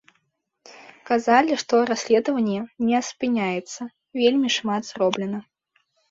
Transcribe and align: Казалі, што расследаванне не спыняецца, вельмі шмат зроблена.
Казалі, 1.09 1.57
што 1.63 1.81
расследаванне 1.89 2.61
не 2.87 3.01
спыняецца, 3.09 3.81
вельмі 4.23 4.49
шмат 4.57 4.89
зроблена. 4.91 5.39